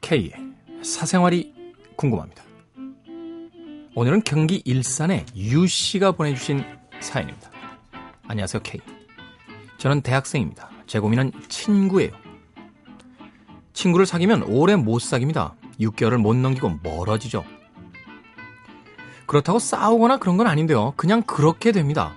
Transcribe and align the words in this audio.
K의 0.00 0.32
사생활이 0.82 1.52
궁금합니다. 1.96 2.44
오늘은 3.96 4.22
경기 4.22 4.62
일산의 4.64 5.26
유 5.34 5.66
씨가 5.66 6.12
보내주신 6.12 6.64
사연입니다. 7.00 7.50
안녕하세요, 8.28 8.62
K. 8.62 8.80
저는 9.78 10.02
대학생입니다. 10.02 10.70
제 10.86 11.00
고민은 11.00 11.32
친구예요. 11.48 12.12
친구를 13.72 14.06
사귀면 14.06 14.44
오래 14.44 14.76
못 14.76 15.00
사깁니다. 15.00 15.56
6개월을 15.80 16.18
못 16.18 16.36
넘기고 16.36 16.78
멀어지죠. 16.82 17.44
그렇다고 19.26 19.58
싸우거나 19.58 20.18
그런 20.18 20.36
건 20.36 20.46
아닌데요. 20.46 20.92
그냥 20.96 21.22
그렇게 21.22 21.72
됩니다. 21.72 22.14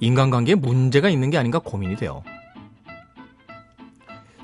인간관계에 0.00 0.54
문제가 0.54 1.08
있는 1.08 1.30
게 1.30 1.38
아닌가 1.38 1.58
고민이 1.58 1.96
돼요. 1.96 2.22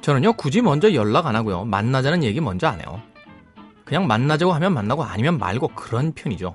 저는요, 0.01 0.35
굳이 0.35 0.61
먼저 0.61 0.93
연락 0.93 1.27
안 1.27 1.37
하고요. 1.37 1.65
만나자는 1.65 2.25
얘기 2.25 2.41
먼저 2.41 2.67
안 2.67 2.81
해요. 2.81 3.01
그냥 3.85 4.07
만나자고 4.07 4.53
하면 4.53 4.75
만나고 4.75 5.05
아니면 5.05 5.39
말고 5.39 5.69
그런 5.69 6.13
편이죠. 6.13 6.55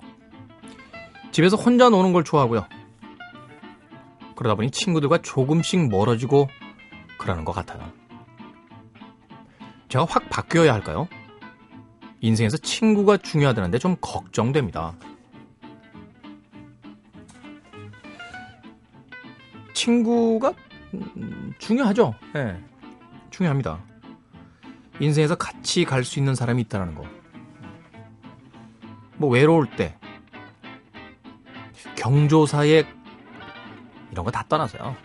집에서 1.31 1.55
혼자 1.55 1.89
노는 1.89 2.13
걸 2.13 2.23
좋아하고요. 2.23 2.65
그러다 4.35 4.55
보니 4.55 4.71
친구들과 4.71 5.19
조금씩 5.19 5.89
멀어지고 5.89 6.47
그러는 7.17 7.45
것 7.45 7.51
같아요. 7.51 7.91
제가 9.89 10.05
확 10.07 10.29
바뀌어야 10.29 10.73
할까요? 10.73 11.07
인생에서 12.21 12.57
친구가 12.57 13.17
중요하다는데 13.17 13.79
좀 13.79 13.95
걱정됩니다. 14.01 14.93
친구가 19.73 20.53
음, 20.93 21.53
중요하죠. 21.59 22.13
네. 22.33 22.61
중요합니다. 23.29 23.79
인생에서 24.99 25.35
같이 25.35 25.85
갈 25.85 26.03
수 26.03 26.19
있는 26.19 26.35
사람이 26.35 26.61
있다는 26.63 26.95
거. 26.95 27.05
뭐 29.17 29.29
외로울 29.29 29.69
때, 29.75 29.97
경조사에 31.95 32.85
이런 34.11 34.25
거 34.25 34.31
다 34.31 34.43
떠나서요. 34.47 34.95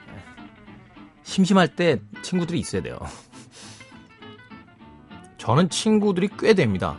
심심할 1.22 1.69
때 1.74 2.00
친구들이 2.22 2.58
있어야 2.58 2.83
돼요. 2.83 2.98
저는 5.45 5.69
친구들이 5.69 6.31
꽤 6.39 6.55
됩니다. 6.55 6.97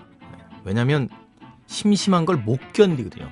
왜냐면 0.64 1.10
심심한 1.66 2.26
걸 2.26 2.38
못 2.38 2.60
견디거든요. 2.74 3.28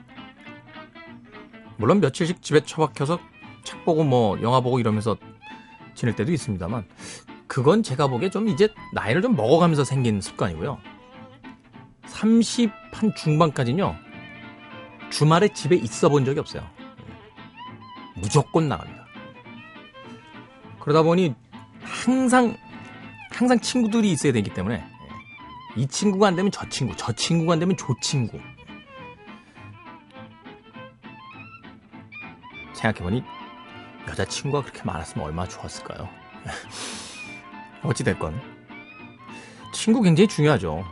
물론 1.78 2.00
며칠씩 2.02 2.42
집에 2.42 2.62
처박혀서 2.62 3.20
책 3.64 3.86
보고 3.86 4.04
뭐 4.04 4.42
영화 4.42 4.60
보고 4.60 4.80
이러면서 4.80 5.16
지낼 5.94 6.16
때도 6.16 6.32
있습니다만 6.32 6.88
그건 7.46 7.84
제가 7.84 8.08
보기에 8.08 8.32
좀 8.32 8.48
이제 8.48 8.74
나이를 8.94 9.22
좀 9.22 9.36
먹어가면서 9.36 9.84
생긴 9.84 10.20
습관이고요. 10.20 10.80
30 12.08 12.72
한 12.92 13.14
중반까지는요. 13.16 13.96
주말에 15.12 15.50
집에 15.50 15.76
있어 15.76 16.10
본 16.10 16.26
적이 16.26 16.40
없어요. 16.40 16.68
무조건 18.16 18.68
나갑니다. 18.68 19.06
그러다 20.80 21.04
보니 21.04 21.36
항상 21.84 22.58
항상 23.32 23.60
친구들이 23.60 24.12
있어야 24.12 24.32
되기 24.32 24.52
때문에 24.52 24.93
이 25.76 25.88
친구가 25.88 26.28
안 26.28 26.36
되면 26.36 26.52
저 26.52 26.68
친구, 26.70 26.96
저 26.96 27.12
친구가 27.12 27.54
안 27.54 27.60
되면 27.60 27.76
저 27.78 27.88
친구. 28.02 28.40
생각해보니 32.74 33.24
여자친구가 34.08 34.64
그렇게 34.64 34.84
많았으면 34.84 35.26
얼마나 35.26 35.48
좋았을까요? 35.48 36.10
어찌됐건. 37.84 38.40
친구 39.74 40.02
굉장히 40.02 40.28
중요하죠. 40.28 40.84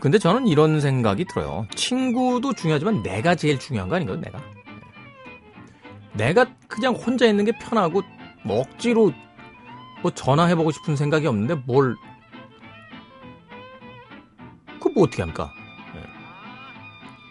근데 0.00 0.18
저는 0.18 0.48
이런 0.48 0.80
생각이 0.80 1.26
들어요. 1.26 1.66
친구도 1.76 2.54
중요하지만 2.54 3.02
내가 3.02 3.36
제일 3.36 3.58
중요한 3.58 3.88
거 3.88 3.96
아닌가요, 3.96 4.16
내가? 4.16 4.40
내가 6.14 6.46
그냥 6.66 6.94
혼자 6.94 7.26
있는 7.26 7.44
게 7.44 7.52
편하고, 7.52 8.02
뭐 8.44 8.60
억지로 8.60 9.12
뭐 10.02 10.10
전화해보고 10.10 10.72
싶은 10.72 10.96
생각이 10.96 11.26
없는데 11.28 11.54
뭘, 11.66 11.94
그 11.94 12.11
뭐 14.94 15.04
어떻게 15.04 15.22
합니까? 15.22 15.52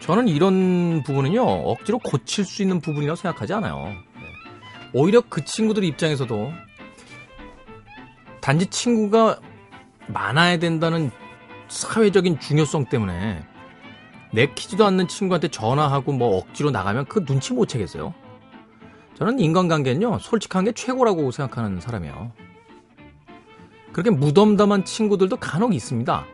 저는 0.02 0.28
이런 0.28 1.04
부분은요, 1.04 1.42
억지로 1.44 2.00
고칠 2.00 2.44
수 2.44 2.64
있는 2.64 2.82
부분이라고 2.82 3.16
생각하지 3.16 3.54
않아요. 3.54 3.94
오히려 4.94 5.22
그 5.22 5.46
친구들 5.46 5.84
입장에서도 5.84 6.52
단지 8.42 8.66
친구가 8.66 9.40
많아야 10.08 10.58
된다는 10.58 11.12
사회적인 11.68 12.40
중요성 12.40 12.86
때문에 12.86 13.46
내키지도 14.34 14.86
않는 14.86 15.08
친구한테 15.08 15.48
전화하고 15.50 16.14
뭐 16.14 16.38
억지로 16.38 16.72
나가면 16.72 17.06
그 17.06 17.24
눈치 17.24 17.54
못 17.54 17.68
채겠어요. 17.68 18.14
저는 19.14 19.40
인간관계는요, 19.40 20.18
솔직한 20.20 20.66
게 20.66 20.72
최고라고 20.72 21.30
생각하는 21.32 21.80
사람이에요. 21.80 22.32
그렇게 23.94 24.10
무덤덤한 24.10 24.84
친구들도 24.84 25.38
간혹 25.38 25.76
있습니다. 25.76 26.26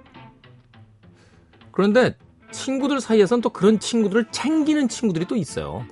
그런데 1.78 2.18
친구들 2.52 3.00
사이에서는 3.00 3.44
또 3.44 3.52
그런 3.52 3.78
친구들을 3.80 4.32
챙기는 4.32 4.88
친구들이 4.88 5.26
또 5.26 5.36
있어요. 5.36 5.86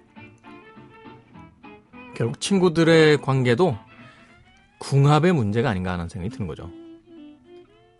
결국 2.15 2.41
친구들의 2.41 3.21
관계도 3.21 3.77
궁합의 4.79 5.33
문제가 5.33 5.69
아닌가 5.69 5.91
하는 5.91 6.09
생각이 6.09 6.35
드는 6.35 6.47
거죠. 6.47 6.71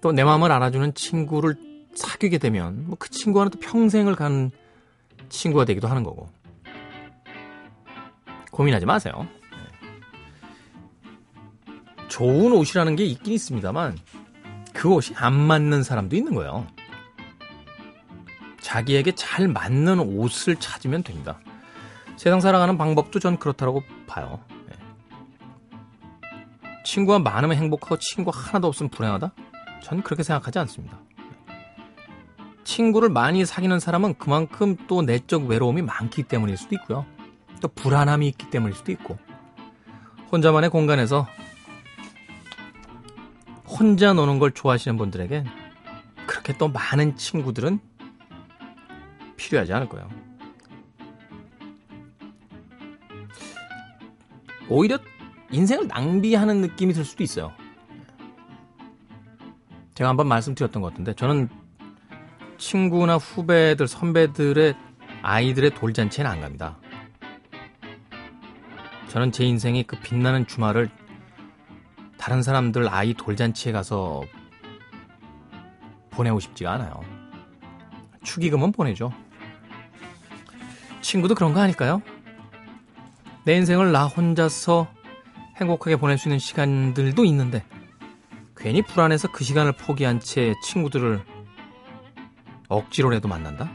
또 0.01 0.11
내 0.11 0.23
마음을 0.23 0.51
알아주는 0.51 0.95
친구를 0.95 1.57
사귀게 1.93 2.39
되면 2.39 2.87
뭐 2.87 2.95
그 2.97 3.11
친구와는 3.11 3.51
또 3.51 3.59
평생을 3.59 4.15
가는 4.15 4.49
친구가 5.29 5.65
되기도 5.65 5.87
하는 5.87 6.03
거고. 6.03 6.27
고민하지 8.49 8.87
마세요. 8.87 9.27
좋은 12.07 12.51
옷이라는 12.51 12.95
게 12.95 13.05
있긴 13.05 13.33
있습니다만 13.33 13.95
그 14.73 14.91
옷이 14.91 15.15
안 15.17 15.35
맞는 15.35 15.83
사람도 15.83 16.15
있는 16.15 16.33
거예요. 16.33 16.65
자기에게 18.65 19.11
잘 19.13 19.47
맞는 19.47 19.99
옷을 19.99 20.55
찾으면 20.55 21.03
됩니다. 21.03 21.37
세상 22.17 22.41
살아가는 22.41 22.79
방법도 22.79 23.19
전 23.19 23.37
그렇다고 23.37 23.83
봐요. 24.07 24.39
친구가 26.83 27.19
많으면 27.19 27.57
행복하고 27.57 27.99
친구가 27.99 28.35
하나도 28.35 28.67
없으면 28.67 28.89
불행하다? 28.89 29.33
전 29.83 30.01
그렇게 30.01 30.23
생각하지 30.23 30.57
않습니다. 30.59 30.97
친구를 32.63 33.09
많이 33.09 33.45
사귀는 33.45 33.79
사람은 33.79 34.15
그만큼 34.15 34.75
또 34.87 35.03
내적 35.03 35.45
외로움이 35.45 35.83
많기 35.83 36.23
때문일 36.23 36.57
수도 36.57 36.73
있고요. 36.75 37.05
또 37.61 37.67
불안함이 37.67 38.27
있기 38.29 38.49
때문일 38.49 38.75
수도 38.75 38.91
있고. 38.91 39.19
혼자만의 40.31 40.71
공간에서 40.71 41.27
혼자 43.67 44.13
노는 44.13 44.39
걸 44.39 44.51
좋아하시는 44.51 44.97
분들에게 44.97 45.43
그렇게 46.25 46.57
또 46.57 46.67
많은 46.67 47.15
친구들은 47.15 47.79
필요하지 49.37 49.73
않을 49.73 49.89
거예요. 49.89 50.09
오히려 54.69 54.97
인생을 55.51 55.87
낭비하는 55.87 56.61
느낌이 56.61 56.93
들 56.93 57.05
수도 57.05 57.23
있어요. 57.23 57.51
제가 59.93 60.09
한번 60.09 60.27
말씀드렸던 60.27 60.81
것 60.81 60.89
같은데 60.89 61.13
저는 61.13 61.49
친구나 62.57 63.15
후배들, 63.17 63.87
선배들의 63.87 64.75
아이들의 65.21 65.71
돌잔치에는 65.75 66.31
안 66.31 66.41
갑니다. 66.41 66.77
저는 69.09 69.31
제 69.31 69.45
인생의 69.45 69.83
그 69.83 69.97
빛나는 69.99 70.45
주말을 70.47 70.89
다른 72.17 72.41
사람들 72.43 72.89
아이 72.89 73.13
돌잔치에 73.13 73.71
가서 73.71 74.23
보내고 76.09 76.39
싶지가 76.39 76.73
않아요. 76.73 77.01
축의금은 78.23 78.71
보내죠. 78.71 79.13
친구도 81.05 81.35
그런 81.35 81.53
거 81.53 81.61
아닐까요? 81.61 82.01
내 83.43 83.55
인생을 83.55 83.91
나 83.91 84.07
혼자서 84.07 84.87
행복하게 85.57 85.97
보낼 85.97 86.17
수 86.17 86.27
있는 86.27 86.39
시간들도 86.39 87.23
있는데 87.25 87.63
괜히 88.57 88.81
불안해서 88.81 89.31
그 89.31 89.43
시간을 89.43 89.73
포기한 89.73 90.19
채 90.19 90.55
친구들을 90.63 91.23
억지로라도 92.69 93.27
만난다? 93.27 93.69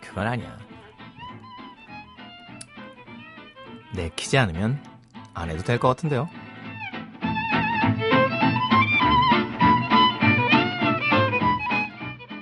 그건 0.00 0.26
아니야. 0.26 0.58
내키지 3.94 4.36
않으면 4.38 4.82
안 5.34 5.50
해도 5.50 5.62
될 5.62 5.78
것 5.78 5.86
같은데요. 5.86 6.28